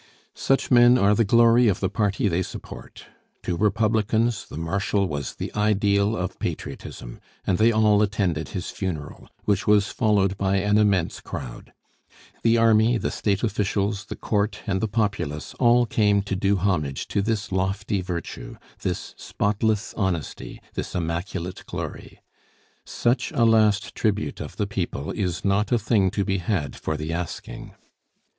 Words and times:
Such 0.33 0.71
men 0.71 0.97
are 0.97 1.13
the 1.13 1.23
glory 1.23 1.67
of 1.67 1.79
the 1.79 1.87
party 1.87 2.27
they 2.27 2.41
support. 2.41 3.05
To 3.43 3.55
Republicans, 3.55 4.47
the 4.47 4.57
Marshal 4.57 5.07
was 5.07 5.35
the 5.35 5.53
ideal 5.53 6.17
of 6.17 6.39
patriotism; 6.39 7.19
and 7.45 7.59
they 7.59 7.71
all 7.71 8.01
attended 8.01 8.49
his 8.49 8.71
funeral, 8.71 9.29
which 9.45 9.67
was 9.67 9.89
followed 9.91 10.35
by 10.39 10.55
an 10.55 10.79
immense 10.79 11.19
crowd. 11.21 11.71
The 12.41 12.57
army, 12.57 12.97
the 12.97 13.11
State 13.11 13.43
officials, 13.43 14.05
the 14.05 14.15
Court, 14.15 14.57
and 14.65 14.81
the 14.81 14.87
populace 14.87 15.53
all 15.59 15.85
came 15.85 16.23
to 16.23 16.35
do 16.35 16.55
homage 16.55 17.07
to 17.09 17.21
this 17.21 17.51
lofty 17.51 18.01
virtue, 18.01 18.55
this 18.81 19.13
spotless 19.17 19.93
honesty, 19.93 20.59
this 20.73 20.95
immaculate 20.95 21.63
glory. 21.67 22.21
Such 22.87 23.31
a 23.33 23.45
last 23.45 23.93
tribute 23.93 24.41
of 24.41 24.55
the 24.57 24.65
people 24.65 25.11
is 25.11 25.45
not 25.45 25.71
a 25.71 25.77
thing 25.77 26.09
to 26.09 26.25
be 26.25 26.39
had 26.39 26.75
for 26.75 26.97
the 26.97 27.13
asking. 27.13 27.75